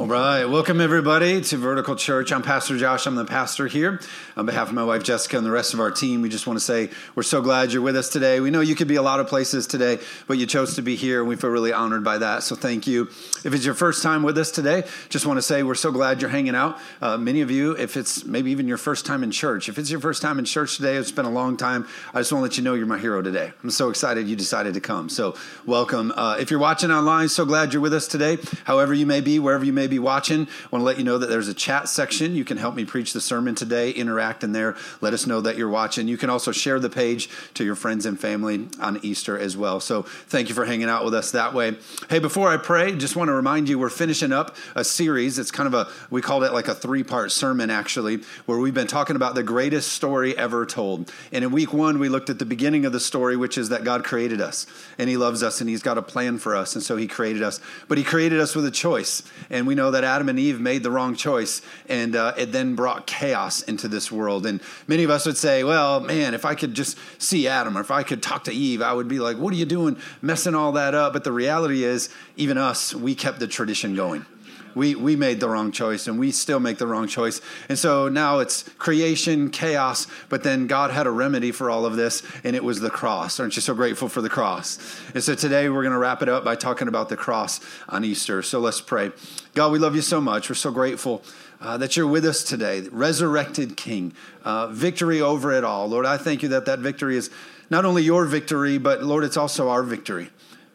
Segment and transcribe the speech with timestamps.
[0.00, 2.32] All right, welcome everybody to Vertical Church.
[2.32, 3.04] I'm Pastor Josh.
[3.04, 4.00] I'm the pastor here.
[4.34, 6.58] On behalf of my wife Jessica and the rest of our team, we just want
[6.58, 8.40] to say we're so glad you're with us today.
[8.40, 10.96] We know you could be a lot of places today, but you chose to be
[10.96, 12.44] here, and we feel really honored by that.
[12.44, 13.08] So thank you.
[13.44, 16.22] If it's your first time with us today, just want to say we're so glad
[16.22, 16.78] you're hanging out.
[17.02, 19.90] Uh, many of you, if it's maybe even your first time in church, if it's
[19.90, 21.86] your first time in church today, it's been a long time.
[22.14, 23.52] I just want to let you know you're my hero today.
[23.62, 25.10] I'm so excited you decided to come.
[25.10, 25.36] So
[25.66, 26.10] welcome.
[26.16, 28.38] Uh, if you're watching online, so glad you're with us today.
[28.64, 30.42] However you may be, wherever you may be watching.
[30.42, 32.34] I want to let you know that there's a chat section.
[32.34, 34.76] You can help me preach the sermon today, interact in there.
[35.00, 36.08] Let us know that you're watching.
[36.08, 39.80] You can also share the page to your friends and family on Easter as well.
[39.80, 41.76] So thank you for hanging out with us that way.
[42.08, 45.38] Hey, before I pray, just want to remind you we're finishing up a series.
[45.38, 48.74] It's kind of a, we called it like a three part sermon actually, where we've
[48.74, 51.12] been talking about the greatest story ever told.
[51.32, 53.84] And in week one, we looked at the beginning of the story, which is that
[53.84, 54.66] God created us
[54.98, 56.74] and He loves us and He's got a plan for us.
[56.74, 57.60] And so He created us.
[57.88, 59.22] But He created us with a choice.
[59.48, 62.74] And we know that Adam and Eve made the wrong choice, and uh, it then
[62.74, 64.46] brought chaos into this world.
[64.46, 67.80] And many of us would say, well, man, if I could just see Adam or
[67.80, 70.54] if I could talk to Eve, I would be like, what are you doing messing
[70.54, 71.12] all that up?
[71.12, 74.26] But the reality is, even us, we kept the tradition going
[74.74, 77.40] we we made the wrong choice and we still make the wrong choice.
[77.68, 81.96] And so now it's creation chaos but then god had a remedy for all of
[81.96, 83.40] this and it was the cross.
[83.40, 84.78] Aren't you so grateful for the cross?
[85.14, 88.04] And so today we're going to wrap it up by talking about the cross on
[88.04, 88.42] easter.
[88.42, 89.12] So let's pray.
[89.54, 90.48] God we love you so much.
[90.48, 91.22] We're so grateful
[91.60, 94.12] uh, that you're with us today resurrected king
[94.44, 95.88] uh, victory over it all.
[95.88, 97.30] Lord i thank you that that victory is
[97.68, 100.30] not only your victory but lord it's also our victory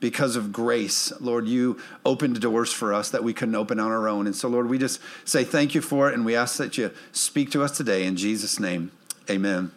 [0.05, 1.11] because of grace.
[1.19, 4.27] Lord, you opened doors for us that we couldn't open on our own.
[4.27, 6.91] And so, Lord, we just say thank you for it, and we ask that you
[7.11, 8.05] speak to us today.
[8.05, 8.91] In Jesus' name,
[9.27, 9.71] amen.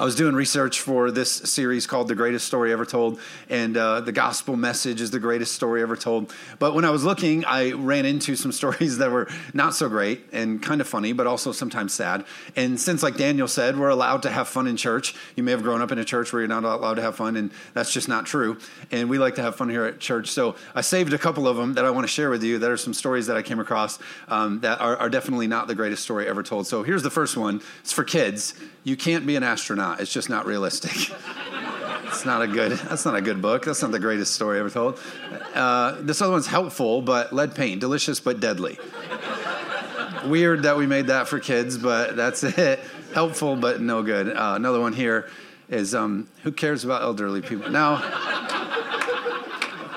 [0.00, 3.20] I was doing research for this series called The Greatest Story Ever Told,
[3.50, 6.32] and uh, the gospel message is the greatest story ever told.
[6.58, 10.22] But when I was looking, I ran into some stories that were not so great
[10.32, 12.24] and kind of funny, but also sometimes sad.
[12.56, 15.62] And since, like Daniel said, we're allowed to have fun in church, you may have
[15.62, 18.08] grown up in a church where you're not allowed to have fun, and that's just
[18.08, 18.56] not true.
[18.90, 20.30] And we like to have fun here at church.
[20.30, 22.58] So I saved a couple of them that I want to share with you.
[22.58, 25.74] That are some stories that I came across um, that are, are definitely not the
[25.74, 26.66] greatest story ever told.
[26.66, 28.54] So here's the first one it's for kids.
[28.82, 29.89] You can't be an astronaut.
[29.98, 30.92] It's just not realistic.
[32.04, 32.72] it's not a good.
[32.72, 33.64] That's not a good book.
[33.64, 35.00] That's not the greatest story ever told.
[35.54, 38.78] Uh, this other one's helpful, but lead paint, delicious but deadly.
[40.26, 42.80] Weird that we made that for kids, but that's it.
[43.14, 44.28] Helpful but no good.
[44.28, 45.28] Uh, another one here
[45.68, 47.70] is um, who cares about elderly people?
[47.70, 47.94] Now,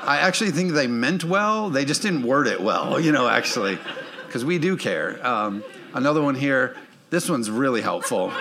[0.06, 1.70] I actually think they meant well.
[1.70, 3.28] They just didn't word it well, you know.
[3.28, 3.78] Actually,
[4.26, 5.26] because we do care.
[5.26, 6.76] Um, another one here.
[7.10, 8.32] This one's really helpful.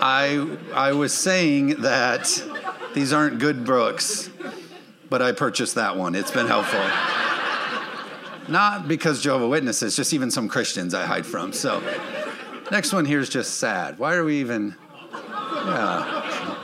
[0.00, 2.42] I, I was saying that
[2.94, 4.30] these aren't good books,
[5.08, 6.14] but I purchased that one.
[6.14, 6.80] It's been helpful.
[8.48, 11.52] Not because Jehovah Witnesses, just even some Christians I hide from.
[11.52, 11.82] So,
[12.70, 13.98] next one here is just sad.
[13.98, 14.74] Why are we even?
[15.12, 16.54] Yeah.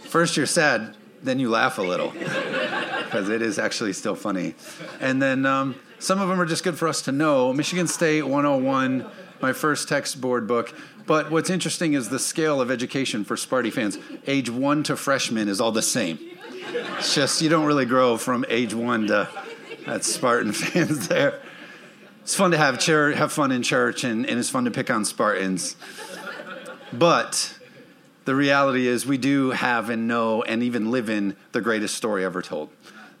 [0.00, 4.54] First you're sad, then you laugh a little because it is actually still funny.
[5.00, 7.52] And then um, some of them are just good for us to know.
[7.52, 9.06] Michigan State 101,
[9.40, 10.74] my first text board book.
[11.06, 13.98] But what's interesting is the scale of education for Sparty fans.
[14.26, 16.18] Age one to freshman is all the same.
[16.98, 19.28] It's just you don't really grow from age one to
[19.86, 21.40] that's Spartan fans there.
[22.22, 24.90] It's fun to have church, have fun in church, and, and it's fun to pick
[24.90, 25.76] on Spartans.
[26.92, 27.58] But
[28.24, 32.24] the reality is, we do have and know and even live in the greatest story
[32.24, 32.70] ever told.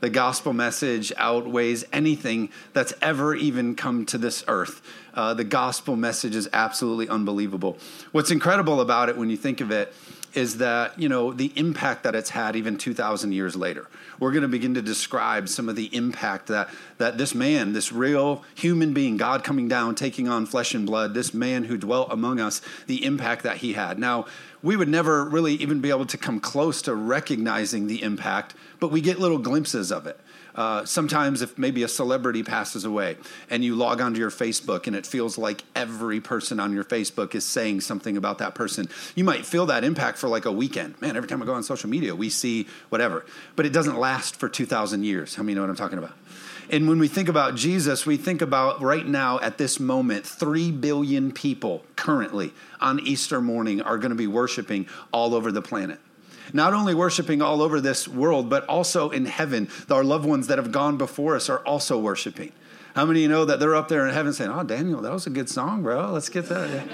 [0.04, 4.82] The gospel message outweighs anything that's ever even come to this earth.
[5.14, 7.78] Uh, the gospel message is absolutely unbelievable.
[8.12, 9.94] What's incredible about it when you think of it
[10.34, 13.88] is that, you know, the impact that it's had even 2,000 years later.
[14.18, 16.68] We're going to begin to describe some of the impact that,
[16.98, 21.14] that this man, this real human being, God coming down, taking on flesh and blood,
[21.14, 23.98] this man who dwelt among us, the impact that he had.
[23.98, 24.26] Now,
[24.62, 28.90] we would never really even be able to come close to recognizing the impact, but
[28.90, 30.18] we get little glimpses of it.
[30.54, 33.16] Uh, sometimes, if maybe a celebrity passes away
[33.50, 37.34] and you log onto your Facebook and it feels like every person on your Facebook
[37.34, 41.00] is saying something about that person, you might feel that impact for like a weekend.
[41.00, 43.24] Man, every time I go on social media, we see whatever.
[43.56, 45.34] But it doesn't last for 2,000 years.
[45.34, 46.12] How many know what I'm talking about?
[46.70, 50.70] And when we think about Jesus, we think about right now at this moment, 3
[50.70, 55.98] billion people currently on Easter morning are going to be worshiping all over the planet
[56.52, 59.68] not only worshiping all over this world, but also in heaven.
[59.90, 62.52] Our loved ones that have gone before us are also worshiping.
[62.94, 65.12] How many of you know that they're up there in heaven saying, Oh, Daniel, that
[65.12, 66.12] was a good song, bro.
[66.12, 66.86] Let's get that.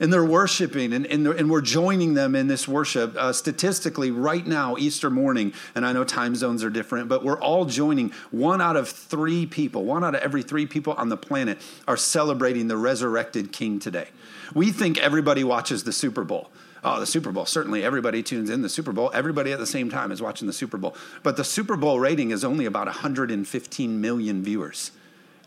[0.00, 4.46] and they're worshiping and, and, and, we're joining them in this worship uh, statistically right
[4.46, 8.60] now easter morning and i know time zones are different but we're all joining one
[8.60, 12.68] out of three people one out of every three people on the planet are celebrating
[12.68, 14.08] the resurrected king today
[14.54, 16.50] we think everybody watches the super bowl
[16.84, 17.46] Oh, the Super Bowl.
[17.46, 19.10] Certainly everybody tunes in the Super Bowl.
[19.14, 20.96] Everybody at the same time is watching the Super Bowl.
[21.22, 24.90] But the Super Bowl rating is only about 115 million viewers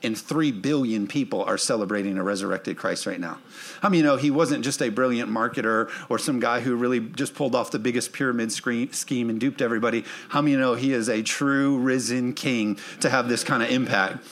[0.06, 3.40] and 3 billion people are celebrating a resurrected Christ right now.
[3.82, 7.00] I mean, you know, he wasn't just a brilliant marketer or some guy who really
[7.00, 10.06] just pulled off the biggest pyramid scheme and duped everybody.
[10.30, 14.24] How many know he is a true risen king to have this kind of impact?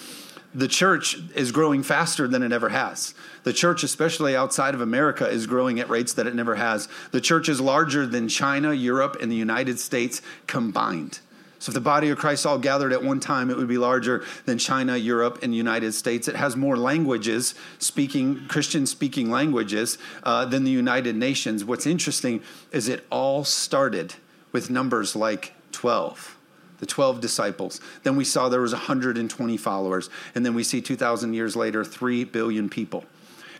[0.55, 3.15] The church is growing faster than it ever has.
[3.44, 6.88] The church, especially outside of America, is growing at rates that it never has.
[7.11, 11.19] The church is larger than China, Europe, and the United States combined.
[11.57, 14.25] So if the body of Christ all gathered at one time, it would be larger
[14.45, 16.27] than China, Europe, and the United States.
[16.27, 21.63] It has more languages, speaking Christian speaking languages, uh, than the United Nations.
[21.63, 24.15] What's interesting is it all started
[24.51, 26.38] with numbers like 12
[26.83, 27.80] the 12 disciples.
[28.03, 30.09] Then we saw there was 120 followers.
[30.35, 33.06] And then we see 2,000 years later, 3 billion people.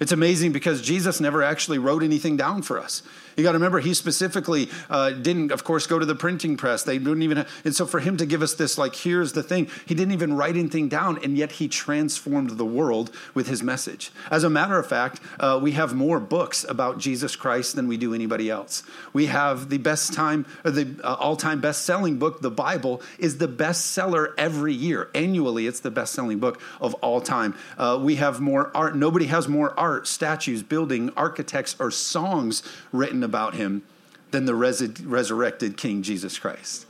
[0.02, 3.02] It's amazing because Jesus never actually wrote anything down for us.
[3.36, 6.84] You got to remember, he specifically uh, didn't, of course, go to the printing press.
[6.84, 9.44] They didn't even, have, and so for him to give us this, like, here's the
[9.44, 13.64] thing, he didn't even write anything down, and yet he transformed the world with his
[13.64, 14.12] message.
[14.30, 17.98] As a matter of fact, uh, we have more books about Jesus Christ than we
[17.98, 18.84] do anybody else.
[19.14, 24.34] We have the best time, the uh, all-time best-selling book, the Bible, is the bestseller
[24.38, 25.10] every year.
[25.16, 27.56] Annually, it's the best-selling book of all time.
[27.78, 28.96] Uh, we have more art.
[28.96, 33.84] Nobody has more art, statues, building, architects, or songs written about him
[34.32, 36.86] than the res- resurrected King Jesus Christ.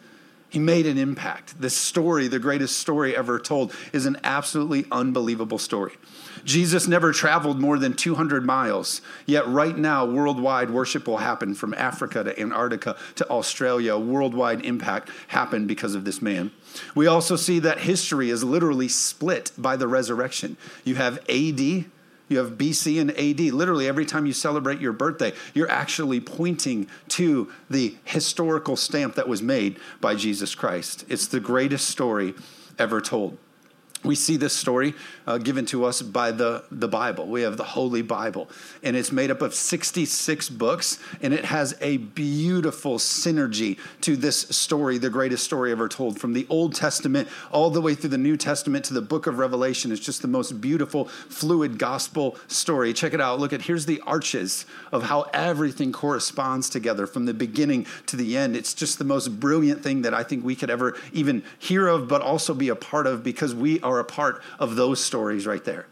[0.54, 1.60] He made an impact.
[1.60, 5.94] This story, the greatest story ever told, is an absolutely unbelievable story.
[6.46, 11.74] Jesus never traveled more than 200 miles, yet, right now, worldwide worship will happen from
[11.74, 13.98] Africa to Antarctica to Australia.
[13.98, 16.52] Worldwide impact happened because of this man.
[16.94, 20.58] We also see that history is literally split by the resurrection.
[20.84, 21.86] You have AD,
[22.30, 23.40] you have BC and AD.
[23.54, 29.28] Literally, every time you celebrate your birthday, you're actually pointing to the historical stamp that
[29.28, 31.06] was made by Jesus Christ.
[31.10, 32.34] It's the greatest story
[32.80, 33.38] ever told
[34.04, 34.94] we see this story
[35.26, 37.28] uh, given to us by the, the Bible.
[37.28, 38.50] We have the Holy Bible,
[38.82, 44.42] and it's made up of 66 books, and it has a beautiful synergy to this
[44.50, 46.20] story, the greatest story ever told.
[46.20, 49.38] From the Old Testament all the way through the New Testament to the book of
[49.38, 52.94] Revelation, it's just the most beautiful, fluid gospel story.
[52.94, 53.40] Check it out.
[53.40, 58.36] Look at here's the arches of how everything corresponds together from the beginning to the
[58.38, 58.56] end.
[58.56, 62.08] It's just the most brilliant thing that I think we could ever even hear of,
[62.08, 65.48] but also be a part of because we are are a part of those stories
[65.48, 65.88] right there.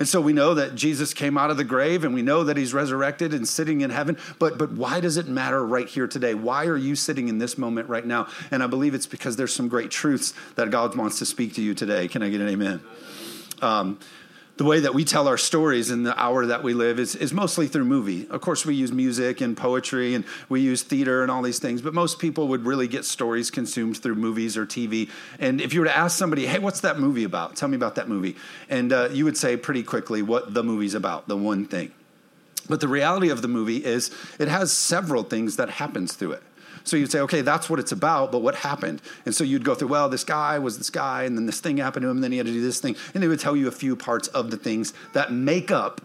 [0.00, 2.56] And so we know that Jesus came out of the grave and we know that
[2.56, 4.16] he's resurrected and sitting in heaven.
[4.38, 6.32] But, but why does it matter right here today?
[6.32, 8.26] Why are you sitting in this moment right now?
[8.50, 11.62] And I believe it's because there's some great truths that God wants to speak to
[11.62, 12.08] you today.
[12.08, 12.80] Can I get an amen?
[13.60, 13.98] Um,
[14.60, 17.32] the way that we tell our stories in the hour that we live is, is
[17.32, 18.26] mostly through movie.
[18.28, 21.80] Of course, we use music and poetry and we use theater and all these things,
[21.80, 25.08] but most people would really get stories consumed through movies or TV.
[25.38, 27.56] And if you were to ask somebody, hey, what's that movie about?
[27.56, 28.36] Tell me about that movie.
[28.68, 31.90] And uh, you would say pretty quickly what the movie's about, the one thing.
[32.68, 36.42] But the reality of the movie is it has several things that happens through it.
[36.84, 39.02] So you'd say, okay, that's what it's about, but what happened?
[39.24, 41.76] And so you'd go through, well, this guy was this guy, and then this thing
[41.76, 42.96] happened to him, and then he had to do this thing.
[43.14, 46.00] And they would tell you a few parts of the things that make up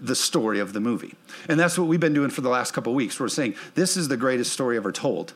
[0.00, 1.14] the story of the movie.
[1.48, 3.18] And that's what we've been doing for the last couple weeks.
[3.18, 5.34] We're saying, this is the greatest story ever told.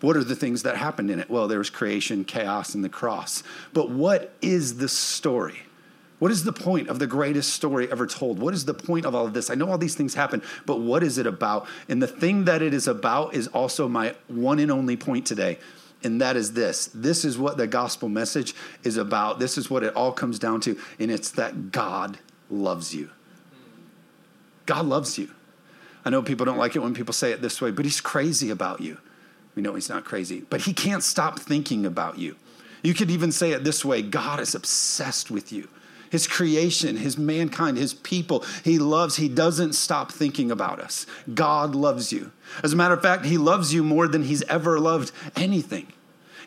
[0.00, 1.30] What are the things that happened in it?
[1.30, 3.42] Well, there was creation, chaos, and the cross.
[3.72, 5.60] But what is the story?
[6.20, 8.38] What is the point of the greatest story ever told?
[8.38, 9.48] What is the point of all of this?
[9.48, 11.66] I know all these things happen, but what is it about?
[11.88, 15.58] And the thing that it is about is also my one and only point today.
[16.02, 16.90] And that is this.
[16.94, 19.38] This is what the gospel message is about.
[19.38, 20.78] This is what it all comes down to.
[20.98, 22.18] And it's that God
[22.50, 23.08] loves you.
[24.66, 25.30] God loves you.
[26.04, 28.50] I know people don't like it when people say it this way, but he's crazy
[28.50, 28.98] about you.
[29.54, 32.36] We know he's not crazy, but he can't stop thinking about you.
[32.82, 35.68] You could even say it this way God is obsessed with you.
[36.10, 38.44] His creation, his mankind, his people.
[38.64, 41.06] He loves, he doesn't stop thinking about us.
[41.32, 42.32] God loves you.
[42.62, 45.86] As a matter of fact, he loves you more than he's ever loved anything.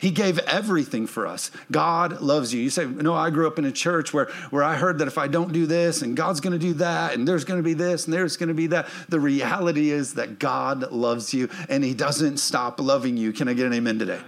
[0.03, 1.50] He gave everything for us.
[1.72, 2.62] God loves you.
[2.62, 5.17] You say, No, I grew up in a church where, where I heard that if
[5.17, 7.74] I don't do this and God's going to do that and there's going to be
[7.74, 8.89] this and there's going to be that.
[9.08, 13.32] The reality is that God loves you and He doesn't stop loving you.
[13.32, 14.20] Can I get an amen today?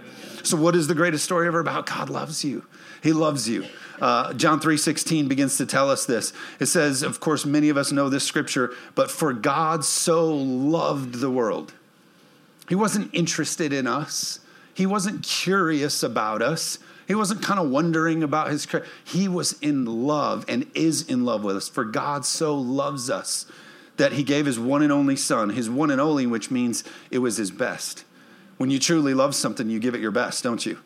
[0.46, 1.86] So, what is the greatest story ever about?
[1.86, 2.64] God loves you.
[3.02, 3.64] He loves you.
[4.00, 6.32] Uh, John 3:16 begins to tell us this.
[6.60, 11.16] It says, of course, many of us know this scripture, but for God so loved
[11.16, 11.72] the world.
[12.68, 14.38] He wasn't interested in us.
[14.72, 16.78] He wasn't curious about us.
[17.08, 18.68] He wasn't kind of wondering about his.
[19.04, 21.68] He was in love and is in love with us.
[21.68, 23.46] For God so loves us
[23.96, 27.18] that he gave his one and only son, his one and only, which means it
[27.18, 28.04] was his best.
[28.56, 30.78] When you truly love something, you give it your best, don't you?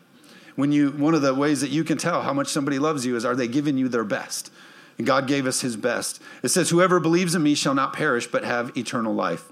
[0.57, 3.17] When you one of the ways that you can tell how much somebody loves you
[3.17, 4.50] is are they giving you their best?
[4.99, 6.21] And God gave us his best.
[6.43, 9.50] It says whoever believes in me shall not perish but have eternal life.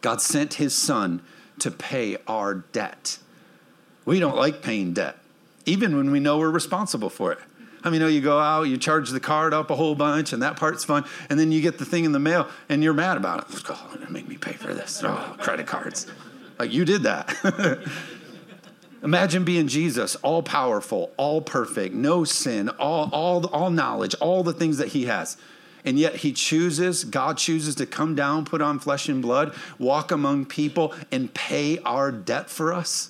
[0.00, 1.22] God sent his son
[1.58, 3.18] to pay our debt.
[4.04, 5.18] We don't like paying debt,
[5.66, 7.38] even when we know we're responsible for it.
[7.82, 10.32] I mean, you know, you go out, you charge the card up a whole bunch,
[10.32, 12.92] and that part's fun, and then you get the thing in the mail, and you're
[12.92, 13.62] mad about it.
[13.68, 15.02] Oh, make me pay for this.
[15.04, 16.06] Oh, credit cards.
[16.60, 17.34] Like you did that.
[19.02, 24.52] Imagine being Jesus, all powerful, all perfect, no sin, all, all, all knowledge, all the
[24.52, 25.38] things that he has.
[25.86, 30.10] And yet he chooses, God chooses to come down, put on flesh and blood, walk
[30.10, 33.08] among people, and pay our debt for us.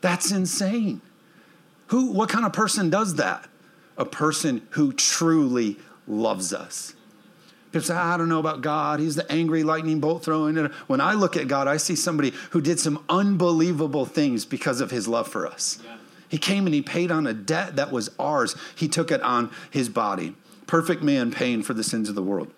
[0.00, 1.00] That's insane.
[1.88, 3.48] Who, what kind of person does that?
[3.98, 6.94] A person who truly loves us.
[7.74, 9.00] People say, ah, I don't know about God.
[9.00, 10.54] He's the angry lightning bolt throwing.
[10.86, 14.92] When I look at God, I see somebody who did some unbelievable things because of
[14.92, 15.80] his love for us.
[15.84, 15.96] Yeah.
[16.28, 18.54] He came and he paid on a debt that was ours.
[18.76, 20.36] He took it on his body.
[20.68, 22.52] Perfect man paying for the sins of the world.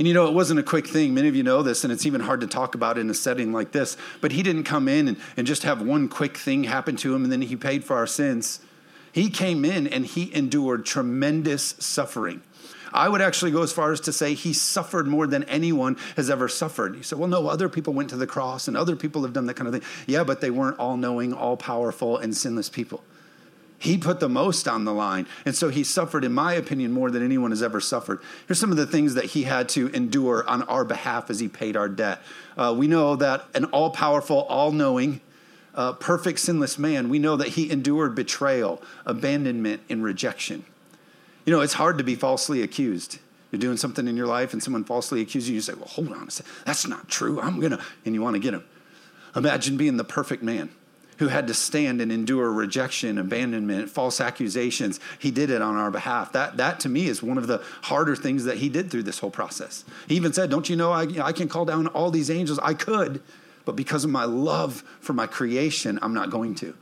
[0.00, 1.14] And you know, it wasn't a quick thing.
[1.14, 3.52] Many of you know this, and it's even hard to talk about in a setting
[3.52, 3.96] like this.
[4.20, 7.22] But he didn't come in and, and just have one quick thing happen to him
[7.22, 8.58] and then he paid for our sins.
[9.12, 12.42] He came in and he endured tremendous suffering.
[12.94, 16.30] I would actually go as far as to say he suffered more than anyone has
[16.30, 16.96] ever suffered.
[16.96, 19.46] You said, well, no, other people went to the cross and other people have done
[19.46, 19.88] that kind of thing.
[20.06, 23.02] Yeah, but they weren't all knowing, all powerful, and sinless people.
[23.78, 25.26] He put the most on the line.
[25.44, 28.20] And so he suffered, in my opinion, more than anyone has ever suffered.
[28.46, 31.48] Here's some of the things that he had to endure on our behalf as he
[31.48, 32.22] paid our debt.
[32.56, 35.20] Uh, we know that an all powerful, all knowing,
[35.74, 40.64] uh, perfect, sinless man, we know that he endured betrayal, abandonment, and rejection.
[41.44, 43.18] You know, it's hard to be falsely accused.
[43.50, 46.12] You're doing something in your life and someone falsely accuses you, you say, Well, hold
[46.12, 47.40] on a second, that's not true.
[47.40, 48.64] I'm going to, and you want to get him.
[49.36, 50.70] Imagine being the perfect man
[51.18, 54.98] who had to stand and endure rejection, abandonment, false accusations.
[55.18, 56.32] He did it on our behalf.
[56.32, 59.18] That, that to me is one of the harder things that he did through this
[59.18, 59.84] whole process.
[60.08, 62.58] He even said, Don't you know I, I can call down all these angels?
[62.60, 63.22] I could,
[63.64, 66.74] but because of my love for my creation, I'm not going to.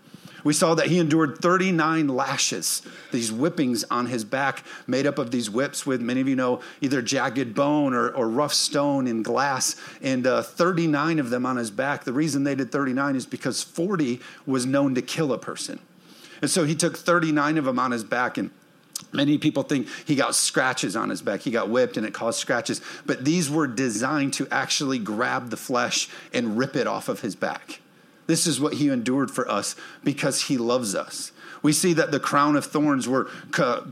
[0.44, 2.82] We saw that he endured 39 lashes,
[3.12, 6.61] these whippings on his back, made up of these whips with, many of you know,
[6.80, 11.56] either jagged bone or, or rough stone and glass, and uh, 39 of them on
[11.56, 12.04] his back.
[12.04, 15.78] The reason they did 39 is because 40 was known to kill a person.
[16.42, 18.50] And so he took 39 of them on his back and
[19.12, 21.40] Many people think he got scratches on his back.
[21.40, 22.80] He got whipped and it caused scratches.
[23.06, 27.35] But these were designed to actually grab the flesh and rip it off of his
[27.35, 27.80] back.
[28.30, 31.32] This is what he endured for us because he loves us.
[31.62, 33.25] We see that the crown of thorns were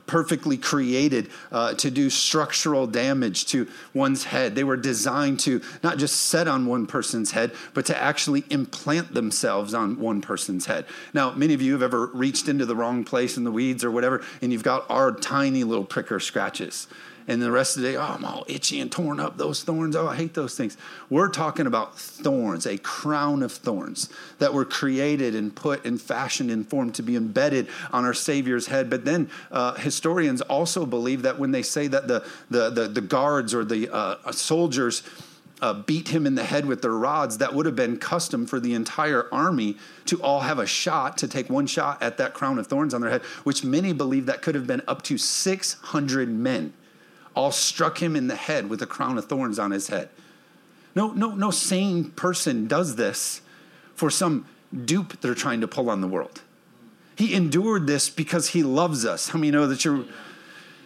[0.06, 4.54] perfectly created uh, to do structural damage to one's head.
[4.54, 9.12] They were designed to not just set on one person's head, but to actually implant
[9.12, 10.86] themselves on one person's head.
[11.12, 13.90] Now, many of you have ever reached into the wrong place in the weeds or
[13.90, 16.86] whatever, and you've got our tiny little pricker scratches
[17.28, 19.94] and the rest of the day, oh, I'm all itchy and torn up, those thorns.
[19.94, 20.78] Oh, I hate those things.
[21.10, 24.08] We're talking about thorns, a crown of thorns
[24.38, 28.68] that were created and put and fashioned and formed to be embedded on our Savior's
[28.68, 28.88] head.
[28.88, 33.02] But then uh, historians also believe that when they say that the, the, the, the
[33.02, 35.02] guards or the uh, soldiers,
[35.60, 38.60] uh, beat him in the head with their rods, that would have been custom for
[38.60, 42.60] the entire army to all have a shot, to take one shot at that crown
[42.60, 46.28] of thorns on their head, which many believe that could have been up to 600
[46.28, 46.72] men
[47.38, 50.08] all struck him in the head with a crown of thorns on his head.
[50.96, 53.42] No, no, no sane person does this
[53.94, 54.44] for some
[54.84, 56.42] dupe they're trying to pull on the world.
[57.14, 59.28] He endured this because he loves us.
[59.28, 60.04] How many know that you're?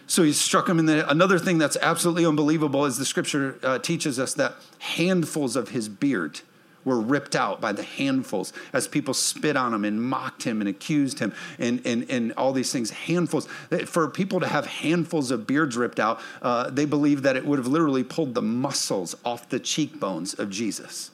[0.05, 1.09] So he struck him in the.
[1.09, 5.89] Another thing that's absolutely unbelievable is the scripture uh, teaches us that handfuls of his
[5.89, 6.41] beard
[6.85, 10.69] were ripped out by the handfuls as people spit on him and mocked him and
[10.69, 12.91] accused him and, and, and all these things.
[12.91, 13.47] Handfuls.
[13.85, 17.59] For people to have handfuls of beards ripped out, uh, they believe that it would
[17.59, 21.11] have literally pulled the muscles off the cheekbones of Jesus.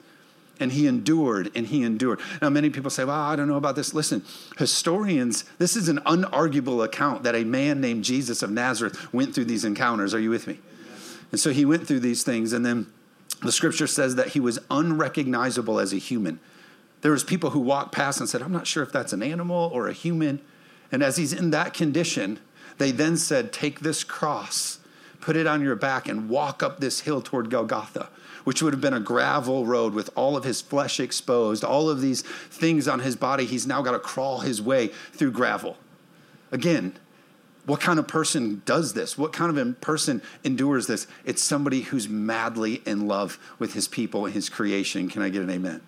[0.62, 2.20] And he endured and he endured.
[2.42, 3.94] Now, many people say, well, I don't know about this.
[3.94, 4.26] Listen,
[4.58, 9.46] historians, this is an unarguable account that a man named Jesus of Nazareth went through
[9.46, 10.14] these encounters.
[10.14, 10.60] Are you with me?
[11.32, 12.88] And so he went through these things, and then
[13.42, 16.40] the scripture says that he was unrecognizable as a human.
[17.02, 19.72] There was people who walked past and said, I'm not sure if that's an animal
[19.74, 20.42] or a human.
[20.92, 22.40] And as he's in that condition,
[22.78, 24.80] they then said, Take this cross,
[25.22, 28.10] put it on your back, and walk up this hill toward Golgotha,
[28.44, 32.02] which would have been a gravel road with all of his flesh exposed, all of
[32.02, 33.46] these things on his body.
[33.46, 35.78] He's now got to crawl his way through gravel.
[36.52, 36.98] Again,
[37.70, 39.16] what kind of person does this?
[39.16, 41.06] What kind of person endures this?
[41.24, 45.08] It's somebody who's madly in love with his people and his creation.
[45.08, 45.80] Can I get an amen?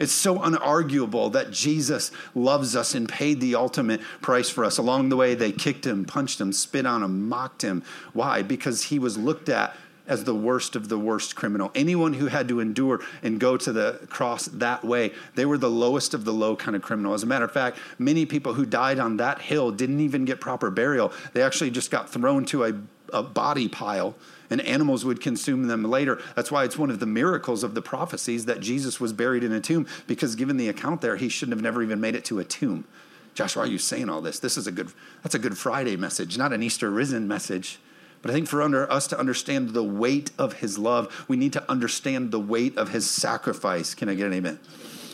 [0.00, 4.78] It's so unarguable that Jesus loves us and paid the ultimate price for us.
[4.78, 7.84] Along the way, they kicked him, punched him, spit on him, mocked him.
[8.12, 8.42] Why?
[8.42, 9.76] Because he was looked at
[10.08, 11.70] as the worst of the worst criminal.
[11.74, 15.70] Anyone who had to endure and go to the cross that way, they were the
[15.70, 17.14] lowest of the low kind of criminal.
[17.14, 20.40] As a matter of fact, many people who died on that hill didn't even get
[20.40, 21.12] proper burial.
[21.34, 22.72] They actually just got thrown to a,
[23.12, 24.16] a body pile
[24.50, 26.20] and animals would consume them later.
[26.34, 29.52] That's why it's one of the miracles of the prophecies that Jesus was buried in
[29.52, 32.38] a tomb, because given the account there, he shouldn't have never even made it to
[32.38, 32.84] a tomb.
[33.34, 34.40] Josh, why are you saying all this?
[34.40, 34.90] This is a good
[35.22, 37.78] that's a good Friday message, not an Easter risen message.
[38.22, 41.52] But I think for under us to understand the weight of his love, we need
[41.52, 43.94] to understand the weight of his sacrifice.
[43.94, 44.58] Can I get an amen?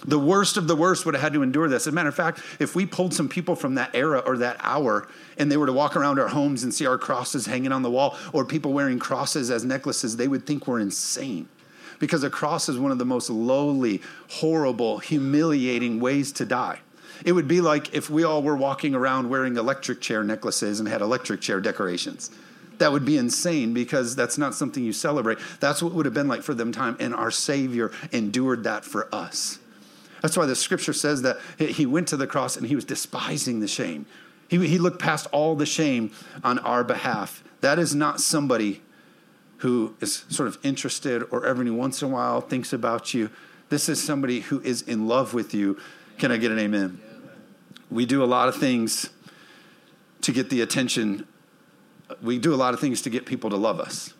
[0.06, 1.86] The worst of the worst would have had to endure this.
[1.86, 4.58] As a matter of fact, if we pulled some people from that era or that
[4.60, 5.08] hour
[5.38, 7.90] and they were to walk around our homes and see our crosses hanging on the
[7.90, 11.48] wall or people wearing crosses as necklaces, they would think we're insane.
[12.00, 16.80] Because a cross is one of the most lowly, horrible, humiliating ways to die.
[17.24, 20.88] It would be like if we all were walking around wearing electric chair necklaces and
[20.88, 22.30] had electric chair decorations
[22.78, 25.38] that would be insane because that's not something you celebrate.
[25.60, 29.12] That's what would have been like for them time, and our Savior endured that for
[29.14, 29.58] us.
[30.22, 33.60] That's why the scripture says that he went to the cross and he was despising
[33.60, 34.06] the shame.
[34.48, 37.44] He, he looked past all the shame on our behalf.
[37.60, 38.80] That is not somebody
[39.58, 43.30] who is sort of interested or every once in a while thinks about you.
[43.68, 45.78] This is somebody who is in love with you.
[46.18, 47.00] Can I get an amen?
[47.90, 49.10] We do a lot of things
[50.22, 51.26] to get the attention
[52.22, 54.12] we do a lot of things to get people to love us.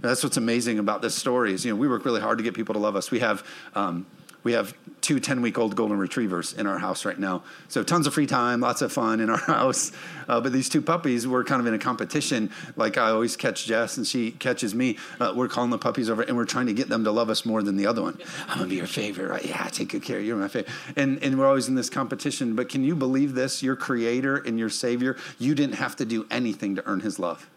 [0.00, 2.54] that's what's amazing about this story is, you know, we work really hard to get
[2.54, 3.10] people to love us.
[3.10, 4.06] We have, um,
[4.42, 7.42] we have two 10 week old golden retrievers in our house right now.
[7.68, 9.92] So tons of free time, lots of fun in our house.
[10.28, 12.50] Uh, but these two puppies, we're kind of in a competition.
[12.76, 14.98] Like I always catch Jess and she catches me.
[15.20, 17.44] Uh, we're calling the puppies over and we're trying to get them to love us
[17.44, 18.20] more than the other one.
[18.48, 19.44] I'm to be your favorite, right?
[19.44, 20.20] Yeah, take good care.
[20.20, 20.72] You're my favorite.
[20.96, 22.54] And, and we're always in this competition.
[22.54, 23.62] But can you believe this?
[23.62, 27.48] Your creator and your savior, you didn't have to do anything to earn his love.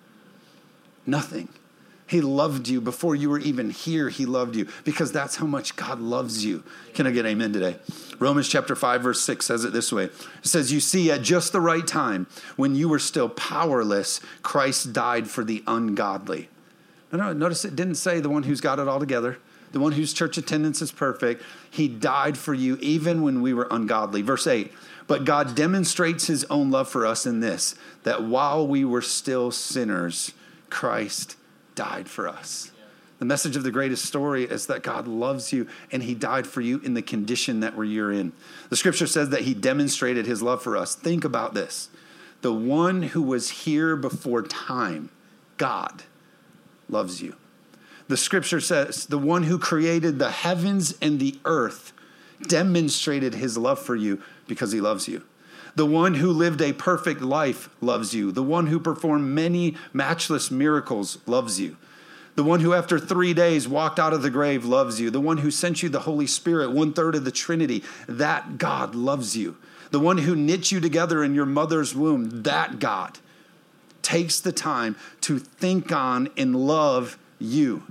[1.05, 1.49] Nothing.
[2.07, 4.09] He loved you before you were even here.
[4.09, 6.63] He loved you because that's how much God loves you.
[6.93, 7.77] Can I get amen today?
[8.19, 10.13] Romans chapter 5, verse 6 says it this way It
[10.43, 15.27] says, You see, at just the right time, when you were still powerless, Christ died
[15.27, 16.49] for the ungodly.
[17.11, 19.39] No, no, notice it didn't say the one who's got it all together,
[19.71, 21.41] the one whose church attendance is perfect.
[21.71, 24.21] He died for you even when we were ungodly.
[24.21, 24.71] Verse 8,
[25.07, 29.49] but God demonstrates his own love for us in this, that while we were still
[29.49, 30.33] sinners,
[30.69, 31.35] Christ
[31.75, 32.71] died for us.
[33.19, 36.59] The message of the greatest story is that God loves you and he died for
[36.59, 38.33] you in the condition that you're in.
[38.69, 40.95] The scripture says that he demonstrated his love for us.
[40.95, 41.89] Think about this.
[42.41, 45.09] The one who was here before time,
[45.57, 46.03] God,
[46.89, 47.35] loves you.
[48.07, 51.93] The scripture says the one who created the heavens and the earth
[52.43, 55.23] demonstrated his love for you because he loves you.
[55.75, 58.31] The one who lived a perfect life loves you.
[58.31, 61.77] The one who performed many matchless miracles loves you.
[62.35, 65.09] The one who, after three days, walked out of the grave loves you.
[65.09, 68.93] The one who sent you the Holy Spirit, one third of the Trinity, that God
[68.93, 69.57] loves you.
[69.91, 73.19] The one who knit you together in your mother's womb, that God
[74.01, 77.83] takes the time to think on and love you.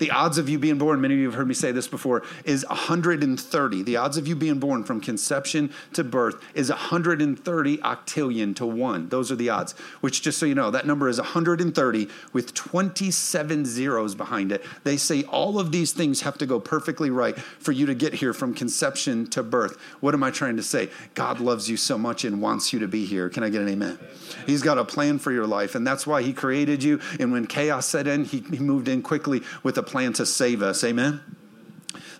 [0.00, 2.22] The odds of you being born, many of you have heard me say this before,
[2.44, 3.82] is 130.
[3.82, 9.10] The odds of you being born from conception to birth is 130 octillion to 1.
[9.10, 13.66] Those are the odds, which, just so you know, that number is 130 with 27
[13.66, 14.64] zeros behind it.
[14.84, 18.14] They say all of these things have to go perfectly right for you to get
[18.14, 19.76] here from conception to birth.
[20.00, 20.88] What am I trying to say?
[21.14, 23.28] God loves you so much and wants you to be here.
[23.28, 23.98] Can I get an amen?
[24.46, 27.00] He's got a plan for your life, and that's why He created you.
[27.18, 30.62] And when chaos set in, He, he moved in quickly with a plan to save
[30.62, 30.82] us.
[30.84, 31.20] Amen?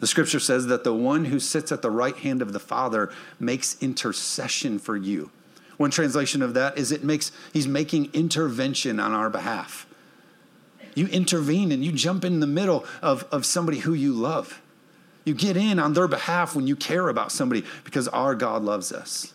[0.00, 3.12] The scripture says that the one who sits at the right hand of the Father
[3.38, 5.30] makes intercession for you.
[5.76, 9.86] One translation of that is it makes he's making intervention on our behalf.
[10.94, 14.60] You intervene and you jump in the middle of, of somebody who you love.
[15.24, 18.92] You get in on their behalf when you care about somebody because our God loves
[18.92, 19.32] us.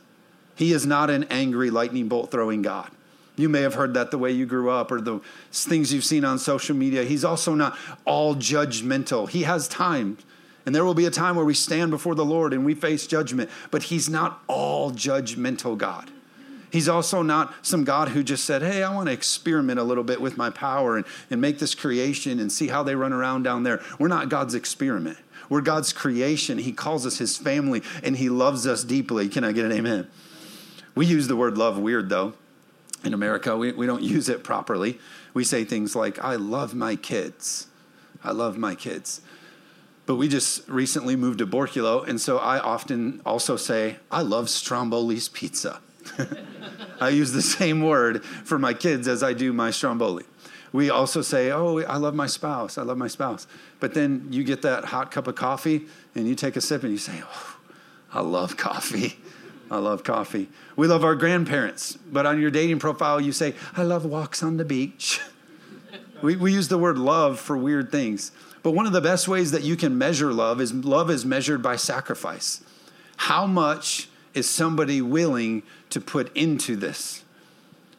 [0.56, 2.89] He is not an angry lightning bolt throwing God.
[3.38, 5.19] You may have heard that the way you grew up or the
[5.52, 7.04] things you've seen on social media.
[7.04, 9.30] He's also not all judgmental.
[9.30, 10.17] He has time.
[10.65, 13.06] And there will be a time where we stand before the Lord and we face
[13.06, 16.10] judgment, but He's not all judgmental God.
[16.71, 20.04] He's also not some God who just said, Hey, I want to experiment a little
[20.04, 23.43] bit with my power and, and make this creation and see how they run around
[23.43, 23.82] down there.
[24.00, 25.17] We're not God's experiment.
[25.48, 26.58] We're God's creation.
[26.58, 29.30] He calls us His family and He loves us deeply.
[29.30, 30.08] Can I get an amen?
[30.95, 32.34] We use the word love weird, though
[33.06, 33.56] in America.
[33.56, 35.00] We, we don't use it properly.
[35.34, 37.68] We say things like, I love my kids.
[38.24, 39.22] I love my kids.
[40.06, 44.46] But we just recently moved to Borculo, and so I often also say, I love
[44.46, 45.82] Stromboli's pizza.
[47.02, 50.24] I use the same word for my kids as I do my Stromboli.
[50.72, 52.78] We also say, Oh, I love my spouse.
[52.78, 53.48] I love my spouse.
[53.80, 56.91] But then you get that hot cup of coffee and you take a sip and
[56.91, 57.58] you say, Oh,
[58.13, 59.20] I love coffee.
[59.69, 60.49] I love coffee.
[60.75, 64.58] We love our grandparents, but on your dating profile, you say, I love walks on
[64.58, 65.21] the beach.
[66.21, 68.32] we, we use the word love for weird things.
[68.62, 71.62] But one of the best ways that you can measure love is love is measured
[71.62, 72.63] by sacrifice.
[73.17, 77.23] How much is somebody willing to put into this?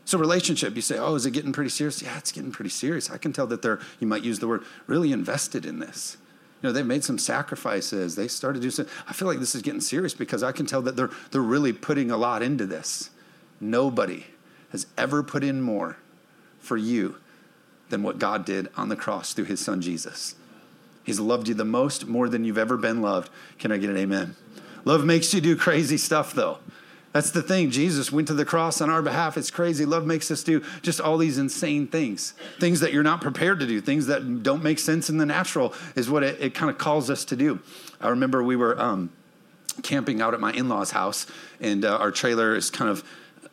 [0.04, 2.00] So, relationship, you say, Oh, is it getting pretty serious?
[2.00, 3.10] Yeah, it's getting pretty serious.
[3.10, 6.16] I can tell that they're, you might use the word, really invested in this.
[6.62, 8.16] You know, they've made some sacrifices.
[8.16, 8.86] They started to do some.
[9.06, 11.72] I feel like this is getting serious because I can tell that they're they're really
[11.72, 13.10] putting a lot into this.
[13.60, 14.26] Nobody
[14.70, 15.96] has ever put in more
[16.58, 17.16] for you
[17.88, 20.34] than what God did on the cross through his son Jesus.
[21.04, 23.30] He's loved you the most, more than you've ever been loved.
[23.58, 24.34] Can I get an amen?
[24.84, 26.58] Love makes you do crazy stuff, though.
[27.16, 27.70] That's the thing.
[27.70, 29.38] Jesus went to the cross on our behalf.
[29.38, 29.86] It's crazy.
[29.86, 33.66] Love makes us do just all these insane things, things that you're not prepared to
[33.66, 36.76] do, things that don't make sense in the natural, is what it, it kind of
[36.76, 37.58] calls us to do.
[38.02, 39.08] I remember we were um,
[39.82, 41.26] camping out at my in law's house,
[41.58, 43.02] and uh, our trailer is kind of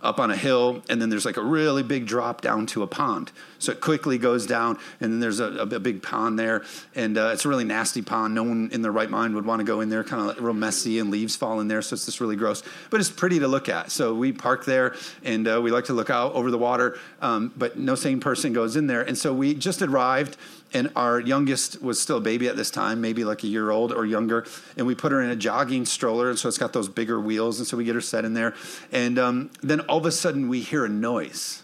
[0.04, 2.88] up on a hill, and then there's like a really big drop down to a
[2.88, 3.32] pond.
[3.58, 6.63] So it quickly goes down, and then there's a, a big pond there,
[6.94, 8.36] and uh, it's a really nasty pond.
[8.36, 10.54] No one in their right mind would want to go in there, kind of real
[10.54, 12.62] messy, and leaves fall in there, so it's just really gross.
[12.89, 13.92] But it's pretty to look at.
[13.92, 17.54] So we park there, and uh, we like to look out over the water, um,
[17.56, 19.02] but no sane person goes in there.
[19.02, 20.36] And so we just arrived
[20.73, 23.91] and our youngest was still a baby at this time, maybe like a year old
[23.91, 24.45] or younger.
[24.75, 27.59] And we put her in a jogging stroller, and so it's got those bigger wheels,
[27.59, 28.55] and so we get her set in there.
[28.91, 31.63] And um, then all of a sudden, we hear a noise,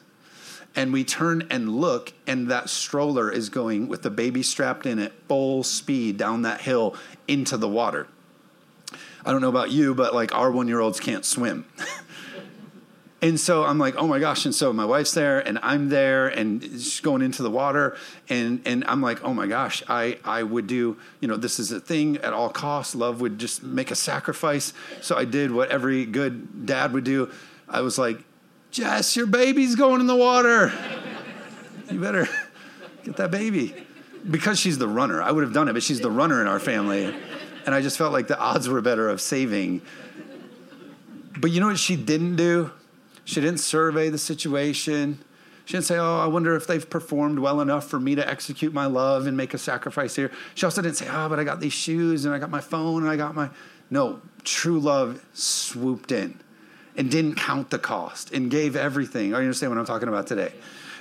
[0.76, 5.00] and we turn and look, and that stroller is going with the baby strapped in
[5.00, 6.96] it, full speed down that hill
[7.28, 8.08] into the water.
[9.26, 11.66] I don't know about you, but like our one year olds can't swim.
[13.22, 14.46] And so I'm like, oh my gosh.
[14.46, 17.98] And so my wife's there and I'm there and she's going into the water.
[18.30, 21.72] And, and I'm like, oh my gosh, I, I would do, you know, this is
[21.74, 22.96] a thing at all costs.
[22.96, 24.74] Love would just make a sacrifice.
[25.02, 27.30] So I did what every good dad would do.
[27.68, 28.24] I was like,
[28.72, 30.72] Jess, your baby's going in the water.
[31.92, 32.30] You better
[33.04, 33.74] get that baby.
[34.30, 35.22] Because she's the runner.
[35.22, 37.14] I would have done it, but she's the runner in our family.
[37.66, 39.82] And I just felt like the odds were better of saving.
[41.38, 42.72] But you know what she didn't do?
[43.30, 45.20] She didn't survey the situation.
[45.66, 48.74] She didn't say, Oh, I wonder if they've performed well enough for me to execute
[48.74, 50.32] my love and make a sacrifice here.
[50.56, 53.04] She also didn't say, Oh, but I got these shoes and I got my phone
[53.04, 53.52] and I got my.
[53.92, 56.40] No, true love swooped in
[56.98, 59.36] and didn't count the cost and gave everything.
[59.36, 60.52] Are you understand what I'm talking about today?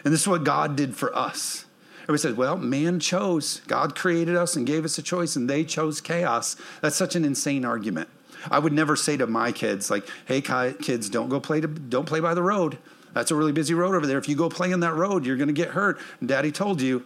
[0.04, 1.64] And this is what God did for us.
[2.02, 3.62] Everybody says, well, man chose.
[3.68, 6.56] God created us and gave us a choice, and they chose chaos.
[6.82, 8.10] That's such an insane argument.
[8.50, 12.06] I would never say to my kids like, "Hey, kids, don't go play to don't
[12.06, 12.78] play by the road.
[13.14, 14.18] That's a really busy road over there.
[14.18, 16.80] If you go play in that road, you're going to get hurt." And Daddy told
[16.80, 17.04] you.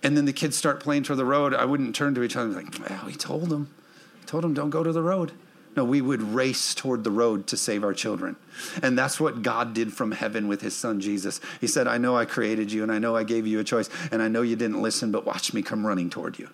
[0.00, 1.52] And then the kids start playing toward the road.
[1.52, 3.68] I wouldn't turn to each other and be like, "Well, he told them.
[4.20, 5.32] He told them don't go to the road."
[5.78, 8.34] No, we would race toward the road to save our children.
[8.82, 11.40] And that's what God did from heaven with his son Jesus.
[11.60, 13.88] He said, I know I created you and I know I gave you a choice
[14.10, 16.48] and I know you didn't listen, but watch me come running toward you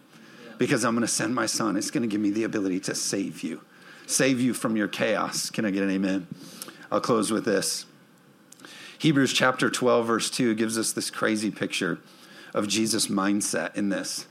[0.58, 1.78] because I'm going to send my son.
[1.78, 3.62] It's going to give me the ability to save you
[4.06, 5.50] save you from your chaos.
[5.50, 6.26] Can I get an amen?
[6.90, 7.86] I'll close with this.
[8.98, 11.98] Hebrews chapter 12, verse 2 gives us this crazy picture
[12.54, 14.26] of Jesus' mindset in this.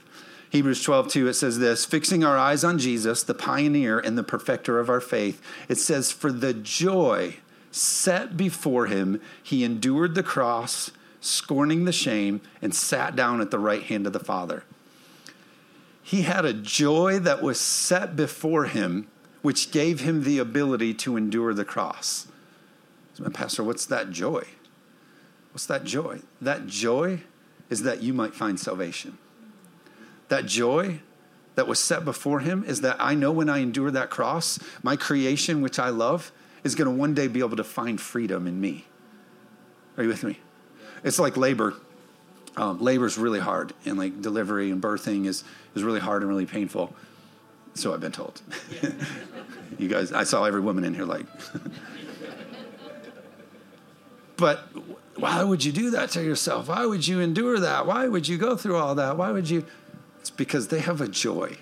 [0.49, 4.23] Hebrews 12, 2, it says this fixing our eyes on Jesus, the pioneer and the
[4.23, 5.41] perfecter of our faith.
[5.67, 7.37] It says, For the joy
[7.71, 13.59] set before him, he endured the cross, scorning the shame, and sat down at the
[13.59, 14.63] right hand of the Father.
[16.03, 19.07] he had a joy that was set before him,
[19.43, 22.27] which gave him the ability to endure the cross.
[23.33, 24.45] Pastor, what's that joy?
[25.51, 26.21] What's that joy?
[26.41, 27.19] That joy
[27.69, 29.19] is that you might find salvation.
[30.29, 31.01] That joy
[31.55, 34.95] that was set before him is that I know when I endure that cross, my
[34.95, 36.31] creation, which I love,
[36.63, 38.85] is going to one day be able to find freedom in me.
[39.97, 40.39] Are you with me?
[41.03, 41.75] It's like labor.
[42.55, 45.43] Um, labor is really hard, and like delivery and birthing is
[45.75, 46.95] is really hard and really painful.
[47.75, 48.41] So I've been told.
[49.79, 51.25] you guys, I saw every woman in here like.
[54.37, 54.59] but
[55.15, 56.69] why would you do that to yourself?
[56.69, 57.85] Why would you endure that?
[57.85, 59.17] Why would you go through all that?
[59.17, 59.65] Why would you?
[60.19, 61.57] It's because they have a joy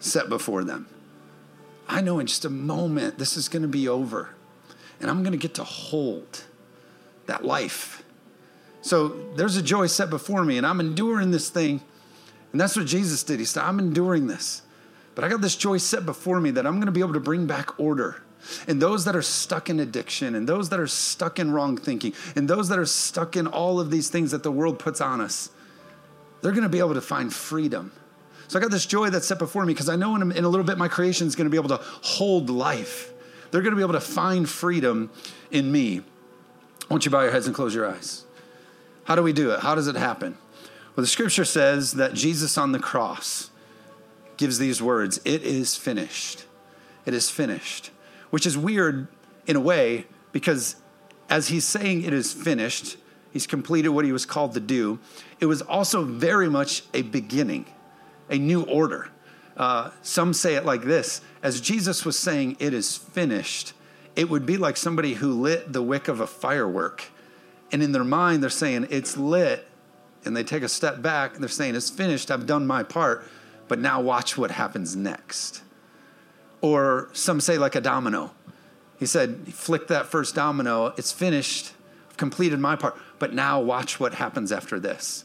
[0.00, 0.86] set before them.
[1.88, 4.30] I know in just a moment this is going to be over
[5.00, 6.44] and I'm going to get to hold
[7.26, 8.02] that life.
[8.82, 11.82] So there's a joy set before me and I'm enduring this thing.
[12.52, 13.38] And that's what Jesus did.
[13.38, 14.62] He said, I'm enduring this.
[15.14, 17.20] But I got this joy set before me that I'm going to be able to
[17.20, 18.22] bring back order.
[18.66, 22.14] And those that are stuck in addiction, and those that are stuck in wrong thinking,
[22.34, 25.20] and those that are stuck in all of these things that the world puts on
[25.20, 25.50] us,
[26.40, 27.92] they're going to be able to find freedom.
[28.48, 30.44] So I got this joy that's set before me because I know in a, in
[30.44, 33.12] a little bit my creation is going to be able to hold life.
[33.50, 35.10] They're going to be able to find freedom
[35.50, 35.98] in me.
[35.98, 38.24] I want you bow your heads and close your eyes.
[39.04, 39.60] How do we do it?
[39.60, 40.36] How does it happen?
[41.00, 43.50] The scripture says that Jesus on the cross
[44.36, 46.44] gives these words It is finished.
[47.06, 47.90] It is finished,
[48.28, 49.08] which is weird
[49.46, 50.76] in a way because
[51.30, 52.98] as he's saying it is finished,
[53.32, 54.98] he's completed what he was called to do.
[55.40, 57.64] It was also very much a beginning,
[58.28, 59.08] a new order.
[59.56, 63.72] Uh, some say it like this as Jesus was saying, It is finished,
[64.16, 67.04] it would be like somebody who lit the wick of a firework.
[67.72, 69.66] And in their mind, they're saying, It's lit.
[70.24, 72.30] And they take a step back and they're saying, It's finished.
[72.30, 73.24] I've done my part.
[73.68, 75.62] But now watch what happens next.
[76.60, 78.32] Or some say, like a domino.
[78.98, 80.94] He said, Flick that first domino.
[80.98, 81.72] It's finished.
[82.10, 82.96] I've completed my part.
[83.18, 85.24] But now watch what happens after this.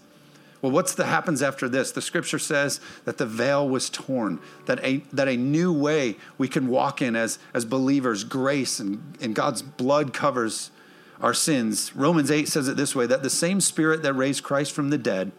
[0.62, 1.92] Well, what's the happens after this?
[1.92, 6.48] The scripture says that the veil was torn, that a, that a new way we
[6.48, 10.72] can walk in as, as believers, grace and, and God's blood covers
[11.22, 11.96] our sins.
[11.96, 14.98] Romans 8 says it this way that the same spirit that raised Christ from the
[14.98, 15.32] dead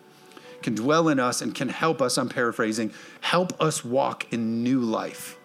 [0.62, 4.80] can dwell in us and can help us, I'm paraphrasing, help us walk in new
[4.80, 5.36] life.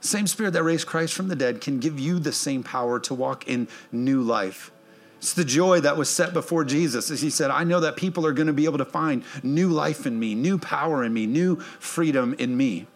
[0.00, 3.14] Same spirit that raised Christ from the dead can give you the same power to
[3.14, 4.70] walk in new life.
[5.18, 8.26] It's the joy that was set before Jesus as he said, I know that people
[8.26, 11.26] are going to be able to find new life in me, new power in me,
[11.26, 12.86] new freedom in me.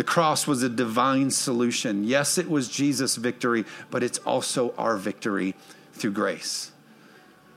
[0.00, 2.04] The cross was a divine solution.
[2.04, 5.54] Yes, it was Jesus' victory, but it's also our victory
[5.92, 6.72] through grace.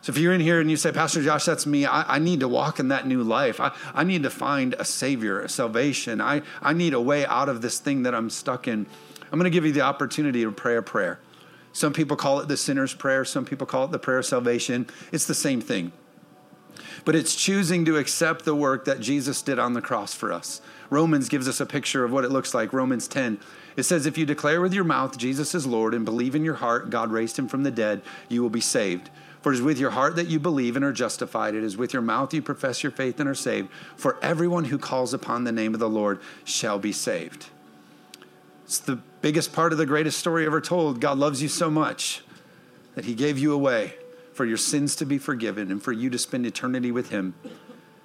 [0.01, 2.41] So if you're in here and you say, Pastor Josh, that's me, I, I, need
[2.41, 3.61] to walk in that new life.
[3.61, 6.19] I, I need to find a Savior, a salvation.
[6.19, 8.87] I, I need a way out of this thing that I'm stuck in.
[9.31, 11.21] I'm going to give you the opportunity to pray a prayer.
[11.71, 14.87] Some people call it the sinner's prayer, some people call it the prayer of salvation.
[15.13, 15.93] It's the same thing.
[17.05, 20.59] But it's choosing to accept the work that Jesus did on the cross for us.
[20.93, 22.71] Romans gives us a picture of what it looks like.
[22.71, 23.39] Romans 10.
[23.75, 26.53] It says, If you declare with your mouth Jesus is Lord and believe in your
[26.55, 29.09] heart God raised him from the dead, you will be saved.
[29.41, 31.55] For it is with your heart that you believe and are justified.
[31.55, 33.69] It is with your mouth you profess your faith and are saved.
[33.97, 37.47] For everyone who calls upon the name of the Lord shall be saved.
[38.63, 41.01] It's the biggest part of the greatest story ever told.
[41.01, 42.23] God loves you so much
[42.95, 43.95] that he gave you away
[44.33, 47.33] for your sins to be forgiven and for you to spend eternity with him.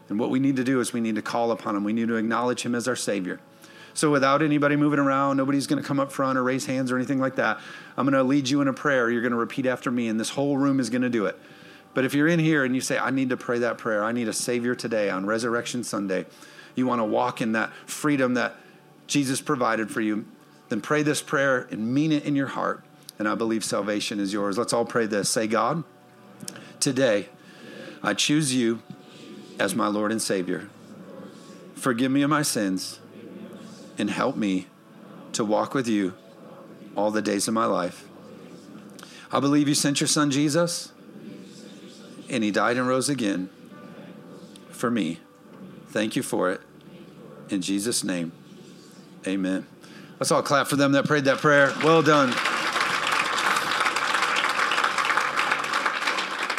[0.09, 1.85] And what we need to do is we need to call upon him.
[1.85, 3.41] We need to acknowledge him as our Savior.
[3.95, 6.97] So, without anybody moving around, nobody's going to come up front or raise hands or
[6.97, 7.59] anything like that.
[7.97, 9.11] I'm going to lead you in a prayer.
[9.11, 11.39] You're going to repeat after me, and this whole room is going to do it.
[11.95, 14.13] But if you're in here and you say, I need to pray that prayer, I
[14.13, 16.27] need a Savior today on Resurrection Sunday,
[16.77, 18.55] you want to walk in that freedom that
[19.09, 20.27] Jesus provided for you,
[20.69, 22.85] then pray this prayer and mean it in your heart.
[23.19, 24.57] And I believe salvation is yours.
[24.57, 25.29] Let's all pray this.
[25.29, 25.83] Say, God,
[26.79, 27.31] today
[28.01, 28.81] I choose you
[29.59, 30.69] as my Lord and Savior.
[31.75, 33.01] Forgive me of my sins
[33.97, 34.67] and help me
[35.33, 36.15] to walk with you
[36.97, 38.07] all the days of my life.
[39.31, 40.93] I believe you sent your son Jesus
[42.29, 43.51] and he died and rose again
[44.71, 45.21] for me.
[45.89, 46.61] Thank you for it.
[47.49, 48.33] In Jesus' name,
[49.27, 49.67] amen.
[50.19, 51.73] Let's all clap for them that prayed that prayer.
[51.83, 52.35] Well done.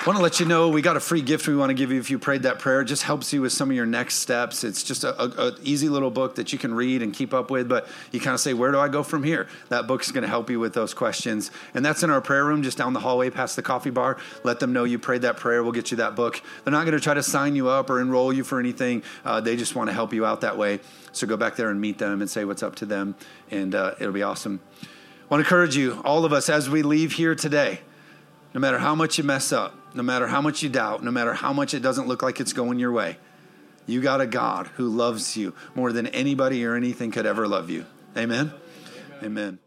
[0.10, 2.00] Want to let you know we got a free gift we want to give you
[2.00, 2.82] if you prayed that prayer.
[2.82, 4.64] It just helps you with some of your next steps.
[4.64, 7.52] It's just a, a, a easy little book that you can read and keep up
[7.52, 9.48] with, but you kind of say, where do I go from here?
[9.68, 11.52] That book's going to help you with those questions.
[11.76, 14.18] And that's in our prayer room just down the hallway past the coffee bar.
[14.44, 15.62] Let them know you prayed that prayer.
[15.62, 16.42] We'll get you that book.
[16.64, 19.04] They're not going to try to sign you up or enroll you for anything.
[19.24, 20.80] Uh, they just want to help you out that way.
[21.12, 23.16] So go back there and meet them and say what's up to them,
[23.52, 24.60] and uh, it'll be awesome.
[24.82, 24.86] I
[25.30, 27.82] want to encourage you, all of us, as we leave here today,
[28.54, 31.34] no matter how much you mess up, no matter how much you doubt, no matter
[31.34, 33.18] how much it doesn't look like it's going your way,
[33.86, 37.70] you got a God who loves you more than anybody or anything could ever love
[37.70, 37.86] you.
[38.16, 38.52] Amen.
[39.22, 39.24] Amen.
[39.24, 39.60] Amen.